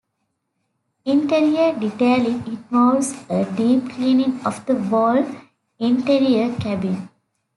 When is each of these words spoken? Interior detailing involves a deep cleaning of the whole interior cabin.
Interior 1.05 1.75
detailing 1.77 2.43
involves 2.47 3.13
a 3.29 3.45
deep 3.55 3.87
cleaning 3.91 4.43
of 4.43 4.65
the 4.65 4.73
whole 4.85 5.23
interior 5.77 6.51
cabin. 6.55 7.07